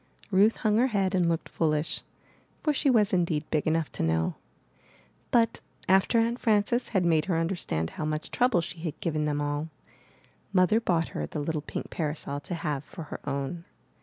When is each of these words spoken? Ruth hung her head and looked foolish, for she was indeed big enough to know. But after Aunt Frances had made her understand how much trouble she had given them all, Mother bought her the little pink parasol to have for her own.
Ruth 0.31 0.57
hung 0.57 0.77
her 0.77 0.87
head 0.87 1.13
and 1.13 1.29
looked 1.29 1.47
foolish, 1.47 2.01
for 2.63 2.73
she 2.73 2.89
was 2.89 3.13
indeed 3.13 3.45
big 3.51 3.67
enough 3.67 3.91
to 3.91 4.01
know. 4.01 4.33
But 5.29 5.61
after 5.87 6.17
Aunt 6.17 6.39
Frances 6.39 6.87
had 6.89 7.05
made 7.05 7.25
her 7.25 7.37
understand 7.37 7.91
how 7.91 8.05
much 8.05 8.31
trouble 8.31 8.61
she 8.61 8.79
had 8.79 8.99
given 8.99 9.25
them 9.25 9.39
all, 9.39 9.69
Mother 10.53 10.79
bought 10.79 11.09
her 11.09 11.27
the 11.27 11.37
little 11.39 11.61
pink 11.61 11.91
parasol 11.91 12.39
to 12.39 12.55
have 12.55 12.83
for 12.83 13.03
her 13.13 13.19
own. 13.29 13.63